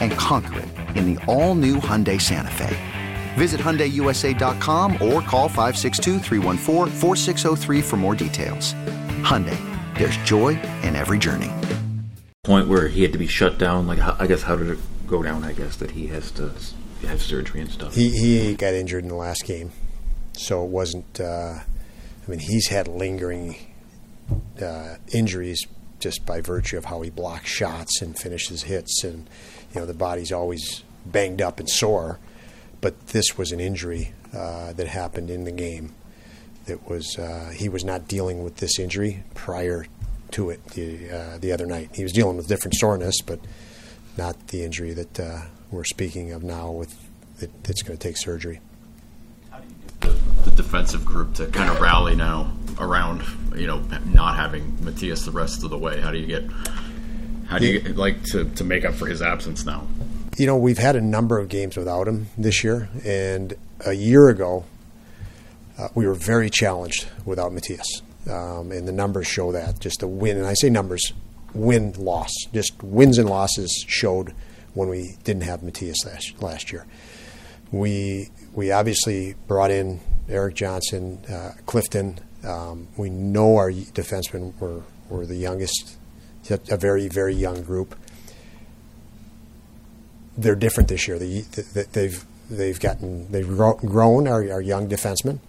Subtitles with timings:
[0.00, 2.76] And conquer it in the all new Hyundai Santa Fe.
[3.34, 6.18] Visit HyundaiUSA.com or call 562
[7.82, 8.74] for more details.
[9.22, 9.58] Hyundai,
[9.96, 11.50] there's joy in every journey.
[12.44, 13.86] Point where he had to be shut down.
[13.86, 15.44] Like, I guess, how did it go down?
[15.44, 16.52] I guess that he has to
[17.06, 17.94] have surgery and stuff.
[17.94, 19.70] He he got injured in the last game,
[20.32, 21.20] so it wasn't.
[21.20, 23.56] Uh, I mean, he's had lingering
[24.60, 25.66] uh, injuries
[26.02, 29.28] just by virtue of how he blocks shots and finishes hits, and
[29.72, 32.18] you know the body's always banged up and sore.
[32.80, 35.94] But this was an injury uh, that happened in the game.
[36.66, 39.86] That was uh, he was not dealing with this injury prior
[40.32, 41.90] to it the uh, the other night.
[41.94, 43.40] He was dealing with different soreness, but
[44.16, 46.70] not the injury that uh, we're speaking of now.
[46.70, 46.94] With
[47.40, 48.60] it, it's going to take surgery.
[50.56, 53.22] Defensive group to kind of rally now around
[53.56, 56.00] you know not having Mattias the rest of the way?
[56.00, 56.44] How do you get
[57.52, 59.86] how do you get, like to, to make up for his absence now?
[60.38, 63.52] You know, we've had a number of games without him this year, and
[63.84, 64.64] a year ago
[65.78, 69.80] uh, we were very challenged without Mattias, um, and the numbers show that.
[69.80, 71.12] Just the win, and I say numbers,
[71.52, 74.32] win loss, just wins and losses showed
[74.72, 76.86] when we didn't have Mattias last last year.
[77.70, 84.82] We we obviously brought in Erik Johnson, uh, Clifton, um, we know our defensemen were,
[85.08, 85.96] were the youngest,
[86.50, 87.94] a very, very young group.
[90.36, 91.18] They're different this year.
[91.18, 95.40] They, they've, they've gotten, they've grown our, our young defensemen.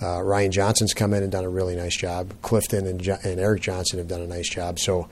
[0.00, 2.32] Uh, Ryan Johnson's come in and done a really nice job.
[2.40, 4.78] Clifton and, and Erik Johnson have done a nice job.
[4.78, 5.08] So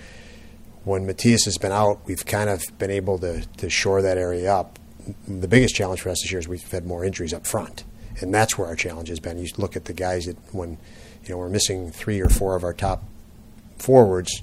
[0.84, 4.54] when Mattias has been out, we've kind of been able to, to shore that area
[4.54, 4.78] up.
[5.26, 7.84] The biggest challenge for us this year is we've had more injuries up front,
[8.20, 9.38] and that's where our challenge has been.
[9.38, 10.78] You look at the guys that when
[11.24, 13.02] you know, we're missing three or four of our top
[13.78, 14.42] forwards,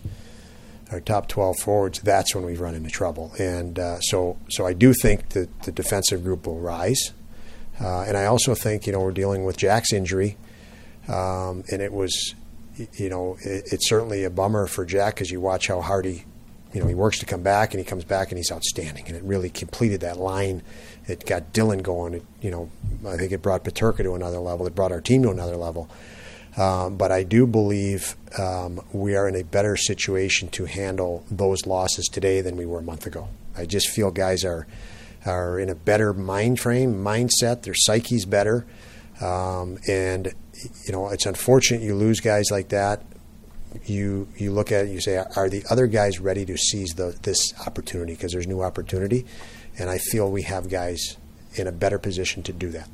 [0.92, 3.32] our top 12 forwards, that's when we run into trouble.
[3.40, 7.14] And uh, so, so I do think that the defensive group will rise.
[7.82, 10.38] Uh, and I also think, you know, we're dealing with Jack's injury.
[11.08, 12.36] Um, and it was,
[12.94, 16.26] you know, it, it's certainly a bummer for Jack because you watch how hard he,
[16.74, 19.06] you know, he works to come back and he comes back and he's outstanding.
[19.08, 20.64] And it really completed that line.
[21.08, 22.16] It got Dylan going.
[22.16, 22.70] It, you know,
[23.08, 24.66] I think it brought Peterka to another level.
[24.66, 25.90] It brought our team to another level.
[26.58, 31.66] Um, but I do believe um, we are in a better situation to handle those
[31.66, 33.30] losses today than we were a month ago.
[33.56, 34.68] I just feel guys are
[35.26, 37.64] are in a better mind frame, mindset.
[37.64, 38.66] Their psyche's better,
[39.22, 40.34] um, and
[40.86, 43.02] you know it's unfortunate you lose guys like that.
[43.86, 47.18] You you look at it, you say, are the other guys ready to seize the,
[47.24, 48.14] this opportunity?
[48.14, 49.26] Because there's new opportunity,
[49.78, 51.18] and I feel we have guys
[51.56, 52.90] in a better position to do that.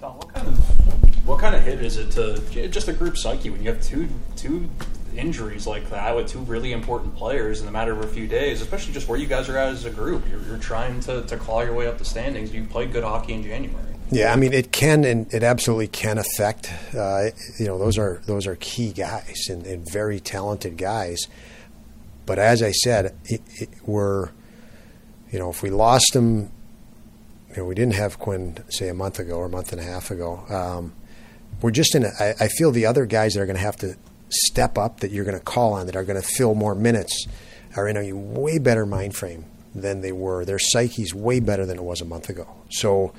[0.00, 3.50] Don, what kind of what kind of hit is it to just a group psyche
[3.50, 4.68] when you have two two
[5.16, 8.62] injuries like that with two really important players in the matter of a few days,
[8.62, 10.22] especially just where you guys are at as a group.
[10.30, 12.54] You're, you're trying to, to claw your way up the standings.
[12.54, 13.87] You played good hockey in January.
[14.10, 16.72] Yeah, I mean it can and it absolutely can affect.
[16.96, 17.26] Uh,
[17.58, 21.26] you know, those are those are key guys and, and very talented guys.
[22.24, 24.30] But as I said, it, it, we're
[25.30, 26.50] you know if we lost them,
[27.50, 29.84] you know, we didn't have Quinn say a month ago or a month and a
[29.84, 30.44] half ago.
[30.48, 30.94] Um,
[31.60, 33.76] we're just in a, I, I feel the other guys that are going to have
[33.78, 33.96] to
[34.30, 37.26] step up that you're going to call on that are going to fill more minutes
[37.76, 39.44] are in a way better mind frame
[39.74, 40.44] than they were.
[40.44, 42.46] Their psyche's way better than it was a month ago.
[42.70, 43.12] So,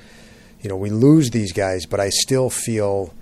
[0.60, 3.14] you know, we lose these guys, but I still feel,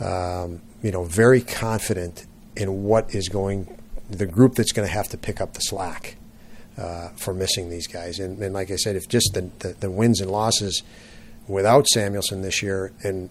[0.00, 2.26] um, you know, very confident
[2.56, 3.78] in what is going,
[4.08, 6.16] the group that's going to have to pick up the slack
[6.76, 8.18] uh, for missing these guys.
[8.18, 10.82] And, and, like I said, if just the, the, the, wins and losses
[11.46, 13.30] without Samuelsson this year and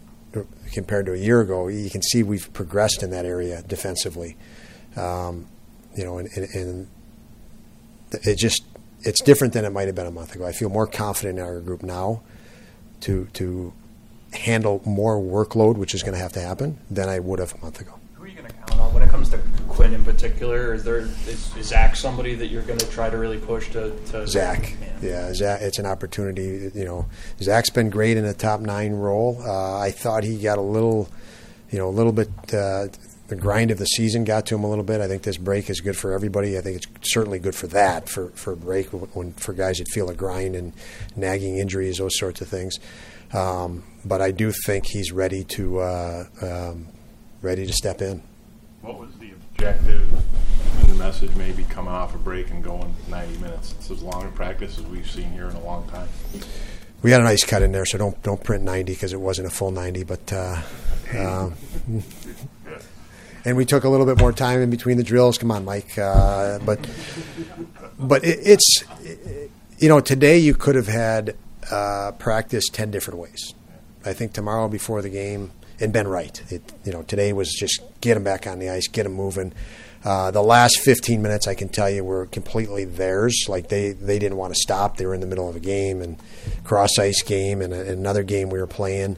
[0.71, 4.37] compared to a year ago, you can see we've progressed in that area defensively.
[4.95, 5.47] Um,
[5.95, 6.87] you know, and, and, and
[8.11, 8.63] it just
[9.01, 10.45] it's different than it might have been a month ago.
[10.45, 12.21] I feel more confident in our group now
[13.01, 13.73] to to
[14.33, 17.57] handle more workload, which is going to have to happen, than I would have a
[17.59, 17.93] month ago.
[18.15, 20.73] Who are you going to count on when it comes to Quinn in particular?
[20.73, 23.91] Is there is, is Zach somebody that you're going to try to really push to?
[24.11, 25.61] to Zach, yeah, Zach.
[25.61, 26.71] It's an opportunity.
[26.73, 27.05] You know,
[27.41, 29.41] Zach's been great in a top nine role.
[29.41, 31.09] Uh, I thought he got a little,
[31.71, 32.29] you know, a little bit.
[32.53, 32.87] Uh,
[33.29, 35.01] the grind of the season got to him a little bit.
[35.01, 36.57] I think this break is good for everybody.
[36.57, 39.87] I think it's certainly good for that for for a break when for guys that
[39.89, 40.73] feel a grind and
[41.15, 42.77] nagging injuries, those sorts of things.
[43.33, 46.87] Um, but I do think he's ready to uh, um,
[47.41, 48.21] ready to step in.
[48.81, 50.11] What was the objective
[50.83, 51.33] in the message?
[51.35, 53.73] Maybe coming off a break and going 90 minutes.
[53.73, 56.07] It's as long a practice as we've seen here in a long time.
[57.01, 59.47] We had a nice cut in there, so don't don't print 90 because it wasn't
[59.47, 60.33] a full 90, but.
[60.33, 60.61] Uh,
[61.17, 61.55] um,
[63.45, 65.37] and we took a little bit more time in between the drills.
[65.37, 65.97] Come on, Mike.
[65.97, 66.79] Uh, but
[67.97, 68.83] but it, it's
[69.77, 71.35] you know today you could have had
[71.71, 73.53] uh, practice ten different ways.
[74.05, 76.41] I think tomorrow before the game and been right.
[76.51, 79.53] It, you know today was just get them back on the ice, get them moving.
[80.03, 83.45] Uh, the last 15 minutes, I can tell you, were completely theirs.
[83.49, 84.95] Like they, they didn't want to stop.
[84.95, 86.17] They were in the middle of a game and
[86.63, 89.17] cross ice game and, a, and another game we were playing.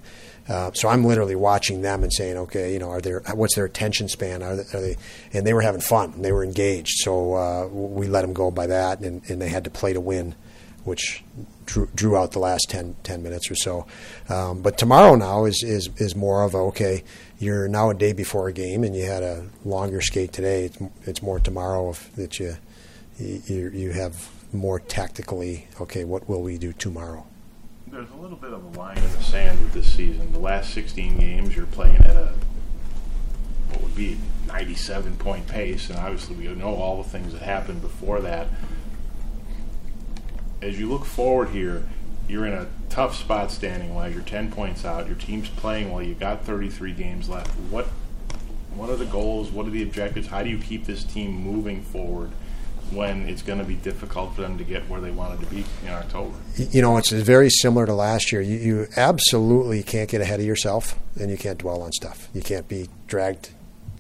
[0.52, 3.64] Uh, so I'm literally watching them and saying, okay, you know, are there what's their
[3.64, 4.44] attention span?
[4.44, 4.98] Are they, are they
[5.32, 6.22] and they were having fun.
[6.22, 6.98] They were engaged.
[6.98, 10.02] So uh, we let them go by that, and, and, they had to play to
[10.02, 10.36] win,
[10.84, 11.24] which
[11.66, 13.88] drew, drew out the last 10, 10 minutes or so.
[14.28, 17.06] Um, but tomorrow now is, is is more of a, okay.
[17.40, 20.66] You're now a day before a game, and you had a longer skate today.
[20.66, 22.58] It's, it's more tomorrow that you,
[23.18, 25.68] you you have more tactically.
[25.80, 27.26] Okay, what will we do tomorrow?
[28.02, 30.32] There's a little bit of a line in the sand with this season.
[30.32, 32.34] The last 16 games, you're playing at a
[33.70, 34.18] what would be
[34.48, 38.48] 97 point pace, and obviously we know all the things that happened before that.
[40.64, 41.88] As you look forward here,
[42.28, 44.16] you're in a tough spot standing wise.
[44.16, 45.06] You're 10 points out.
[45.06, 46.02] Your team's playing well.
[46.02, 47.52] you've got 33 games left.
[47.70, 47.86] What
[48.74, 49.52] what are the goals?
[49.52, 50.28] What are the objectives?
[50.28, 52.32] How do you keep this team moving forward?
[52.92, 55.64] When it's going to be difficult for them to get where they wanted to be
[55.84, 56.36] in October.
[56.58, 58.42] You know, it's very similar to last year.
[58.42, 62.28] You, you absolutely can't get ahead of yourself, and you can't dwell on stuff.
[62.34, 63.52] You can't be dragged,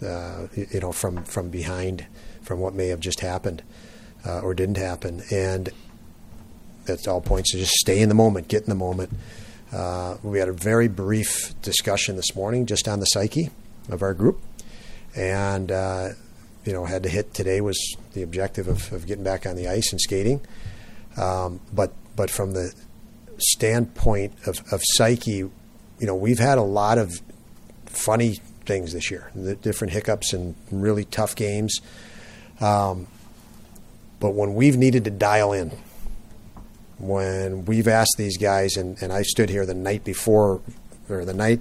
[0.05, 2.07] uh, you know, from from behind
[2.41, 3.63] from what may have just happened
[4.25, 5.69] uh, or didn't happen, and
[6.85, 9.11] that's all points to just stay in the moment, get in the moment.
[9.71, 13.49] Uh, we had a very brief discussion this morning just on the psyche
[13.89, 14.41] of our group,
[15.15, 16.09] and uh,
[16.65, 19.67] you know had to hit today was the objective of, of getting back on the
[19.67, 20.41] ice and skating.
[21.17, 22.73] Um, but but from the
[23.37, 25.51] standpoint of, of psyche, you
[26.01, 27.21] know we've had a lot of
[27.85, 31.81] funny things this year, the different hiccups and really tough games.
[32.59, 33.07] Um,
[34.19, 35.71] but when we've needed to dial in,
[36.99, 40.61] when we've asked these guys, and, and I stood here the night before
[41.09, 41.59] or the night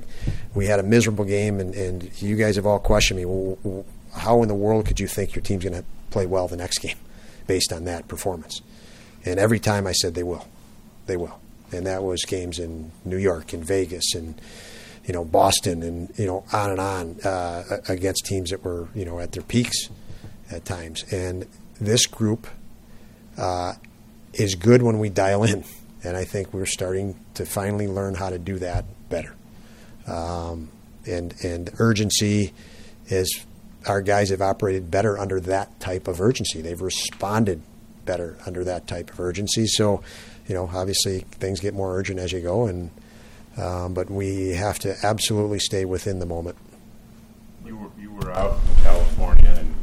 [0.54, 3.24] we had a miserable game, and, and you guys have all questioned me.
[3.24, 6.56] Well, how in the world could you think your team's going to play well the
[6.56, 6.96] next game
[7.46, 8.60] based on that performance?
[9.24, 10.46] And every time I said they will,
[11.06, 11.40] they will.
[11.72, 14.40] And that was games in New York and Vegas and
[15.06, 19.04] you know Boston and you know on and on uh, against teams that were you
[19.04, 19.88] know at their peaks
[20.50, 21.04] at times.
[21.12, 21.46] And
[21.80, 22.46] this group
[23.38, 23.74] uh,
[24.34, 25.64] is good when we dial in,
[26.04, 29.34] and I think we're starting to finally learn how to do that better.
[30.06, 30.70] Um,
[31.06, 32.52] and and urgency
[33.06, 33.44] is
[33.86, 36.60] our guys have operated better under that type of urgency.
[36.60, 37.62] They've responded
[38.04, 39.66] better under that type of urgency.
[39.66, 40.02] So,
[40.46, 42.90] you know, obviously things get more urgent as you go, and
[43.56, 46.56] um, but we have to absolutely stay within the moment.
[47.64, 49.74] You were you were out in California, and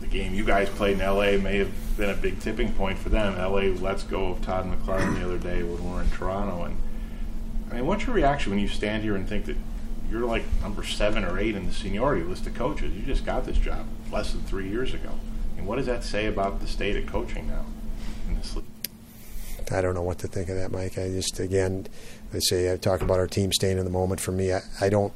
[0.00, 1.36] the game you guys played in L.A.
[1.38, 3.38] may have been a big tipping point for them.
[3.38, 3.72] L.A.
[3.74, 6.76] lets go of Todd McLellan the other day when we're in Toronto, and
[7.70, 9.56] I mean, what's your reaction when you stand here and think that
[10.10, 12.94] you're like number seven or eight in the seniority list of coaches.
[12.94, 15.10] You just got this job less than three years ago.
[15.56, 17.64] And what does that say about the state of coaching now
[18.28, 18.64] in this league?
[19.72, 20.98] I don't know what to think of that, Mike.
[20.98, 21.86] I just again,
[22.34, 24.20] I say I talk about our team staying in the moment.
[24.20, 25.12] For me, I, I don't,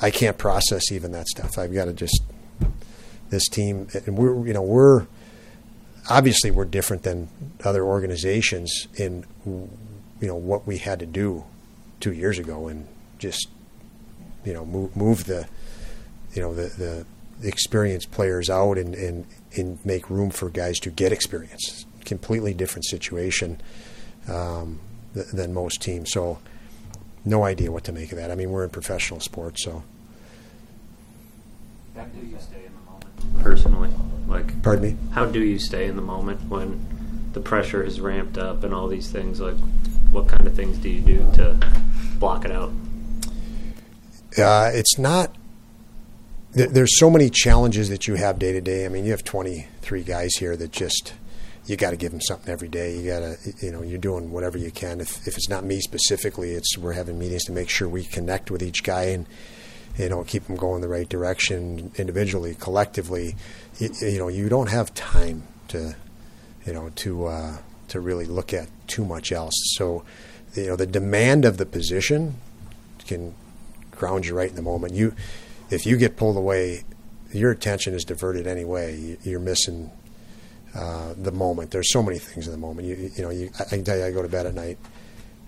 [0.00, 1.58] I can't process even that stuff.
[1.58, 2.22] I've got to just
[3.30, 5.06] this team, and we're you know we're
[6.08, 7.28] obviously we're different than
[7.64, 11.44] other organizations in you know what we had to do
[12.00, 12.86] two years ago and
[13.18, 13.48] just
[14.44, 15.46] you know move, move the
[16.32, 17.06] you know the, the
[17.46, 21.86] experienced players out and, and and make room for guys to get experience.
[22.04, 23.60] Completely different situation
[24.28, 24.80] um,
[25.14, 26.10] th- than most teams.
[26.12, 26.38] So
[27.24, 28.30] no idea what to make of that.
[28.30, 29.82] I mean, we're in professional sports, so.
[31.96, 33.90] How do you stay in the moment personally?
[34.26, 34.96] Like, Pardon me.
[35.12, 36.84] How do you stay in the moment when
[37.32, 39.40] the pressure is ramped up and all these things?
[39.40, 39.56] Like,
[40.10, 41.56] what kind of things do you do to
[42.18, 42.72] block it out?
[44.38, 45.34] Uh, it's not.
[46.52, 48.84] There, there's so many challenges that you have day to day.
[48.84, 51.14] I mean, you have 23 guys here that just
[51.66, 52.96] you got to give them something every day.
[52.96, 55.00] You got to, you know, you're doing whatever you can.
[55.00, 58.50] If, if it's not me specifically, it's we're having meetings to make sure we connect
[58.50, 59.26] with each guy and,
[59.96, 63.36] you know, keep them going the right direction individually, collectively.
[63.78, 65.96] You, you know, you don't have time to,
[66.66, 69.54] you know, to uh, to really look at too much else.
[69.76, 70.04] So,
[70.54, 72.34] you know, the demand of the position
[73.06, 73.34] can
[74.04, 74.92] ground you right in the moment.
[74.92, 75.14] You,
[75.70, 76.84] if you get pulled away,
[77.32, 79.16] your attention is diverted anyway.
[79.22, 79.90] You're missing
[80.74, 81.70] uh, the moment.
[81.70, 82.86] There's so many things in the moment.
[82.86, 84.78] You, you know, you, I can tell you, I go to bed at night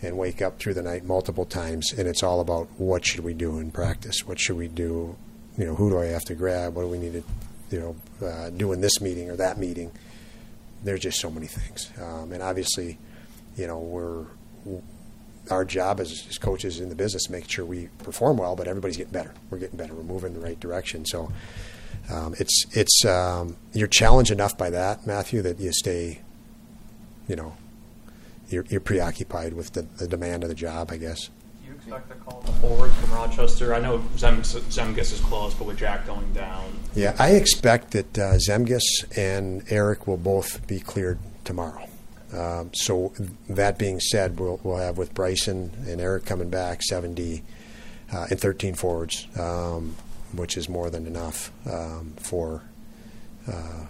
[0.01, 3.35] and wake up through the night multiple times, and it's all about what should we
[3.35, 4.27] do in practice?
[4.27, 5.17] What should we do?
[5.59, 6.75] You know, who do I have to grab?
[6.75, 7.25] What do we need to,
[7.71, 9.91] you know, uh, do in this meeting or that meeting?
[10.83, 12.99] There's just so many things, um, and obviously,
[13.57, 14.25] you know, we're
[15.51, 18.67] our job as, as coaches in the business to make sure we perform well, but
[18.69, 19.33] everybody's getting better.
[19.51, 19.95] We're getting better.
[19.95, 21.05] We're moving in the right direction.
[21.05, 21.31] So
[22.11, 26.21] um, it's it's um, you're challenged enough by that, Matthew, that you stay,
[27.29, 27.57] you know,
[28.49, 31.31] you're, you're preoccupied with the, the demand of the job, I guess.
[31.63, 33.75] Do you expect a call forward from Rochester?
[33.75, 38.17] I know Zem- Zemgus is close, but with Jack going down, Yeah, I expect that
[38.19, 38.83] uh, Zemgus
[39.17, 41.89] and Eric will both be cleared tomorrow.
[42.33, 43.13] Um, so
[43.49, 47.43] that being said, we'll, we'll have with Bryson and Eric coming back 7D
[48.13, 49.97] uh, and 13 forwards, um,
[50.33, 52.63] which is more than enough um, for
[53.49, 53.87] uh,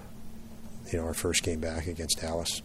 [0.92, 2.62] you know our first game back against Dallas.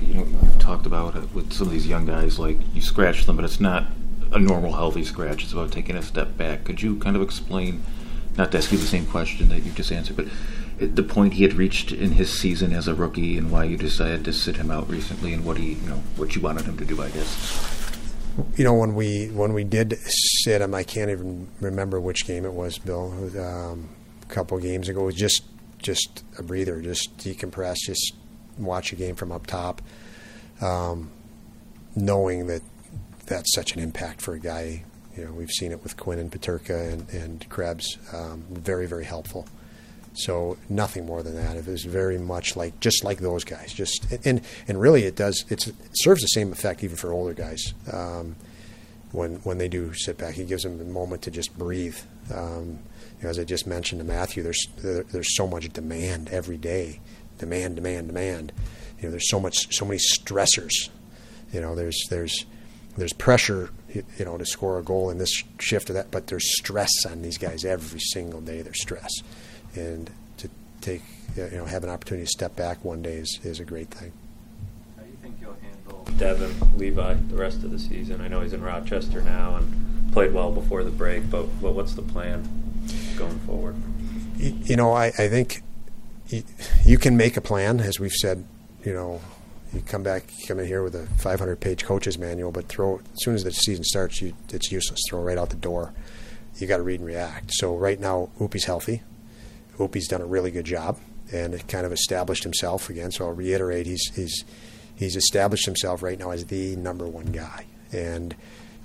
[0.00, 3.26] You know, you've talked about it with some of these young guys, like you scratch
[3.26, 3.86] them, but it's not
[4.32, 5.44] a normal healthy scratch.
[5.44, 6.64] It's about taking a step back.
[6.64, 7.82] Could you kind of explain,
[8.36, 10.26] not to ask you the same question that you just answered, but
[10.86, 14.24] the point he had reached in his season as a rookie and why you decided
[14.24, 16.84] to sit him out recently and what he, you know, what you wanted him to
[16.84, 17.90] do, I guess.
[18.56, 22.44] You know, when we when we did sit him, I can't even remember which game
[22.44, 23.12] it was, Bill.
[23.38, 23.90] Um,
[24.22, 25.44] a couple games ago, it was just
[25.78, 28.14] just a breather, just decompress, just
[28.58, 29.82] watch a game from up top,
[30.60, 31.10] um,
[31.94, 32.62] knowing that
[33.26, 34.84] that's such an impact for a guy.
[35.16, 37.98] You know, we've seen it with Quinn and Peterka and, and Krebs.
[38.14, 39.46] Um, very, very helpful.
[40.14, 41.56] So nothing more than that.
[41.56, 43.72] It was very much like just like those guys.
[43.72, 45.44] Just and and really, it does.
[45.48, 47.72] it serves the same effect even for older guys.
[47.90, 48.36] Um,
[49.12, 51.96] when when they do sit back, he gives them a moment to just breathe.
[52.32, 52.78] Um,
[53.18, 56.58] you know, as I just mentioned to Matthew, there's there, there's so much demand every
[56.58, 57.00] day,
[57.38, 58.52] demand, demand, demand.
[58.98, 60.90] You know, there's so much, so many stressors.
[61.52, 62.44] You know, there's there's
[62.98, 66.58] there's pressure, you know, to score a goal in this shift or that, but there's
[66.58, 68.60] stress on these guys every single day.
[68.60, 69.10] There's stress
[69.74, 70.48] and to
[70.80, 71.02] take
[71.36, 74.12] you know have an opportunity to step back one day is, is a great thing.
[74.96, 78.20] How do you think you'll handle Devon Levi the rest of the season?
[78.20, 81.94] I know he's in Rochester now and played well before the break, but, but what's
[81.94, 82.46] the plan
[83.16, 83.76] going forward?
[84.36, 85.62] You, you know, I, I think
[86.28, 86.42] you,
[86.84, 88.44] you can make a plan, as we've said.
[88.84, 89.20] You know,
[89.72, 93.22] you come back, you come in here with a 500-page coach's manual, but throw as
[93.22, 95.00] soon as the season starts, you, it's useless.
[95.08, 95.94] Throw it right out the door.
[96.56, 97.52] You got to read and react.
[97.54, 99.02] So right now, Oopie's healthy.
[99.78, 100.98] Opie's done a really good job
[101.32, 103.10] and kind of established himself again.
[103.10, 104.44] So I'll reiterate, he's he's
[104.94, 107.66] he's established himself right now as the number one guy.
[107.92, 108.34] And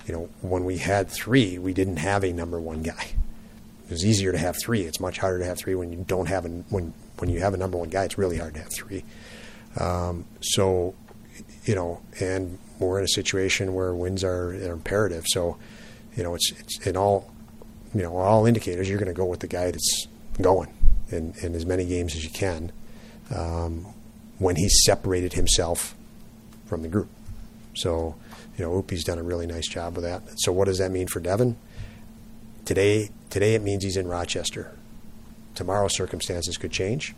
[0.06, 3.12] you know, when we had three, we didn't have a number one guy.
[3.84, 4.82] It was easier to have three.
[4.82, 7.54] It's much harder to have three when you don't have a when when you have
[7.54, 8.04] a number one guy.
[8.04, 9.04] It's really hard to have three.
[9.78, 10.94] Um, so,
[11.64, 15.26] you know, and we're in a situation where wins are, are imperative.
[15.26, 15.58] So,
[16.16, 17.30] you know, it's it's in all,
[17.94, 18.88] you know, all indicators.
[18.88, 20.06] You're going to go with the guy that's
[20.40, 20.68] going
[21.10, 22.72] in, in as many games as you can
[23.34, 23.86] um,
[24.38, 25.94] when he's separated himself
[26.66, 27.08] from the group.
[27.74, 28.14] So,
[28.56, 30.22] you know, Oopie's done a really nice job with that.
[30.36, 31.56] So, what does that mean for Devon?
[32.64, 34.76] Today, today it means he's in Rochester.
[35.54, 37.14] Tomorrow, circumstances could change,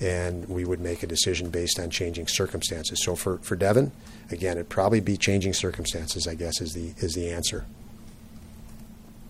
[0.00, 3.02] and we would make a decision based on changing circumstances.
[3.04, 3.92] So, for, for Devon,
[4.30, 6.26] again, it'd probably be changing circumstances.
[6.26, 7.64] I guess is the is the answer.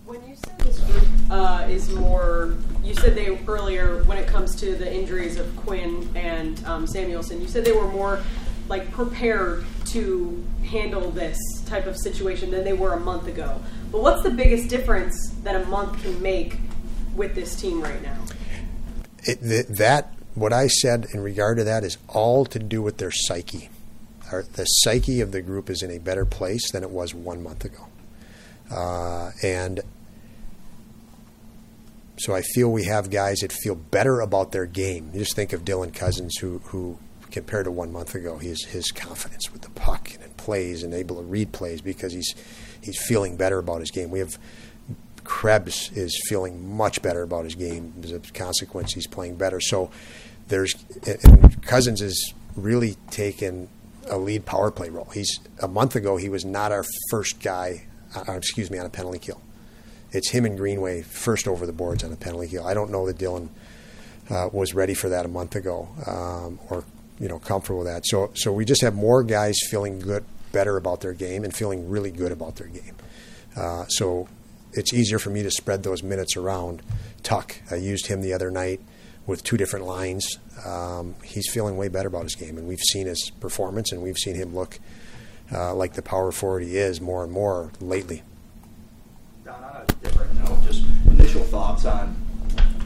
[0.05, 4.55] When you said this group uh, is more, you said they earlier when it comes
[4.55, 8.21] to the injuries of Quinn and um, Samuelsson, you said they were more
[8.69, 13.59] like prepared to handle this type of situation than they were a month ago.
[13.91, 16.57] But what's the biggest difference that a month can make
[17.15, 18.17] with this team right now?
[19.23, 22.97] It, th- that what I said in regard to that is all to do with
[22.97, 23.69] their psyche.
[24.31, 27.43] Our, the psyche of the group is in a better place than it was one
[27.43, 27.87] month ago,
[28.71, 29.81] uh, and
[32.17, 35.09] so I feel we have guys that feel better about their game.
[35.13, 36.97] You just think of Dylan Cozens, who who
[37.31, 40.93] compared to one month ago, his his confidence with the puck and in plays and
[40.93, 42.33] able to read plays because he's
[42.81, 44.09] he's feeling better about his game.
[44.09, 44.37] We have
[45.25, 48.93] Krebs is feeling much better about his game as a consequence.
[48.93, 49.59] He's playing better.
[49.59, 49.91] So
[50.47, 53.67] there's and Cozens is really taken
[54.09, 55.09] a lead power play role.
[55.13, 57.87] He's a month ago he was not our first guy.
[58.15, 59.41] Uh, excuse me on a penalty kill.
[60.15, 62.65] It's him and Greenway first over the boards on a penalty kill.
[62.65, 63.49] I don't know that Dylan
[64.29, 66.83] uh, was ready for that a month ago um, or
[67.19, 68.05] you know comfortable with that.
[68.05, 71.89] So so we just have more guys feeling good, better about their game and feeling
[71.89, 72.95] really good about their game.
[73.55, 74.27] Uh, so
[74.73, 76.81] it's easier for me to spread those minutes around.
[77.23, 78.81] Tuch, I used him the other night
[79.25, 80.37] with two different lines.
[80.65, 84.17] Um, he's feeling way better about his game, and we've seen his performance, and we've
[84.17, 84.79] seen him look
[85.51, 88.23] uh, like the power forward he is more and more lately.
[89.45, 92.13] Don, on a different note, just initial thoughts on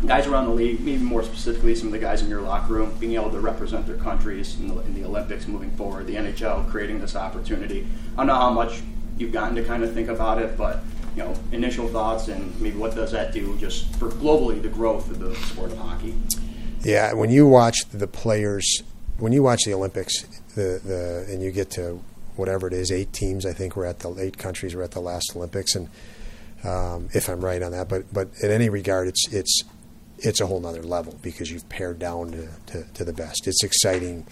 [0.05, 2.95] guys around the league, maybe more specifically some of the guys in your locker room,
[2.99, 6.69] being able to represent their countries in the, in the Olympics moving forward, the NHL
[6.69, 7.87] creating this opportunity.
[8.13, 8.81] I don't know how much
[9.17, 10.83] you've gotten to kind of think about it, but
[11.15, 15.09] you know, initial thoughts and maybe what does that do just for globally the growth
[15.09, 16.13] of the sport of hockey?
[16.81, 18.83] Yeah, when you watch the players,
[19.17, 20.23] when you watch the Olympics,
[20.55, 22.01] the the and you get to
[22.35, 23.45] whatever it is, eight teams.
[23.45, 24.75] I think we're at the eight countries.
[24.75, 25.89] We're at the last Olympics, and
[26.63, 29.63] um, if I'm right on that, but but in any regard, it's it's
[30.19, 33.47] it's a whole nother level because you've pared down to, to, to the best.
[33.47, 34.27] It's exciting,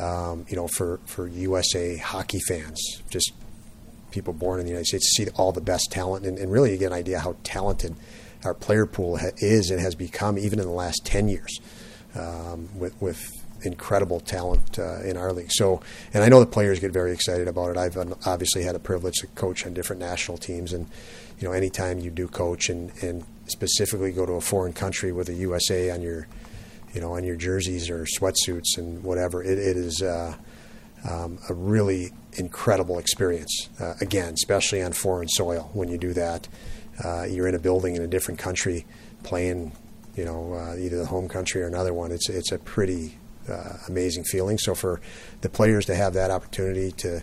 [0.00, 3.32] um, you know, for for USA hockey fans, just
[4.10, 6.76] people born in the United States to see all the best talent and, and really
[6.76, 7.94] get an idea how talented
[8.44, 11.60] our player pool ha- is and has become even in the last 10 years
[12.14, 13.30] um, with, with
[13.62, 15.52] incredible talent uh, in our league.
[15.52, 15.80] So,
[16.14, 17.76] and I know the players get very excited about it.
[17.76, 20.86] I've obviously had a privilege to coach on different national teams, and
[21.38, 25.28] you know, anytime you do coach and, and specifically go to a foreign country with
[25.28, 26.26] a USA on your,
[26.94, 30.34] you know, on your jerseys or sweatsuits and whatever, it, it is uh,
[31.08, 33.68] um, a really incredible experience.
[33.80, 36.48] Uh, again, especially on foreign soil, when you do that,
[37.04, 38.84] uh, you're in a building in a different country,
[39.22, 39.72] playing,
[40.16, 42.10] you know, uh, either the home country or another one.
[42.10, 44.58] It's it's a pretty uh, amazing feeling.
[44.58, 45.00] So for
[45.40, 47.22] the players to have that opportunity to,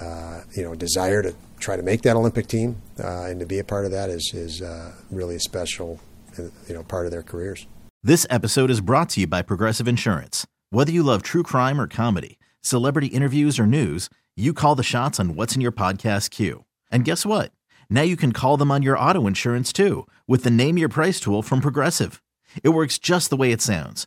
[0.00, 3.58] uh, you know, desire to try to make that Olympic team uh, and to be
[3.58, 4.62] a part of that is is
[5.10, 6.00] really a special,
[6.38, 7.66] you know, part of their careers.
[8.02, 10.46] This episode is brought to you by Progressive Insurance.
[10.70, 15.18] Whether you love true crime or comedy, celebrity interviews or news you call the shots
[15.18, 16.64] on what's in your podcast queue.
[16.90, 17.52] And guess what?
[17.88, 21.18] Now you can call them on your auto insurance too with the Name Your Price
[21.18, 22.22] tool from Progressive.
[22.62, 24.06] It works just the way it sounds.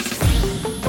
[0.43, 0.80] you